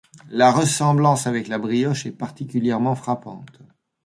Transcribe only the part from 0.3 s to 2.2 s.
La ressemblance avec la brioche est